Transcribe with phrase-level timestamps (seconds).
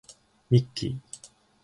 [0.49, 0.95] ミッキー